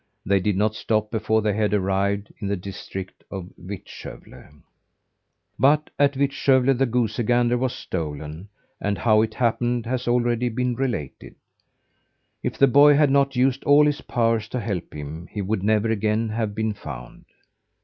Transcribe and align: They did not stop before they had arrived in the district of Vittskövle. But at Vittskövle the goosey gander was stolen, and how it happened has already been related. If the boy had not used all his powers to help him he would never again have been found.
They 0.25 0.39
did 0.39 0.57
not 0.57 0.73
stop 0.73 1.11
before 1.11 1.43
they 1.43 1.53
had 1.53 1.75
arrived 1.75 2.33
in 2.39 2.47
the 2.47 2.55
district 2.57 3.23
of 3.29 3.51
Vittskövle. 3.63 4.63
But 5.59 5.91
at 5.99 6.15
Vittskövle 6.15 6.75
the 6.75 6.87
goosey 6.87 7.21
gander 7.21 7.55
was 7.55 7.75
stolen, 7.75 8.49
and 8.81 8.97
how 8.97 9.21
it 9.21 9.35
happened 9.35 9.85
has 9.85 10.07
already 10.07 10.49
been 10.49 10.73
related. 10.73 11.35
If 12.41 12.57
the 12.57 12.65
boy 12.65 12.95
had 12.95 13.11
not 13.11 13.35
used 13.35 13.63
all 13.65 13.85
his 13.85 14.01
powers 14.01 14.47
to 14.47 14.59
help 14.59 14.91
him 14.91 15.27
he 15.27 15.43
would 15.43 15.61
never 15.61 15.91
again 15.91 16.29
have 16.29 16.55
been 16.55 16.73
found. 16.73 17.25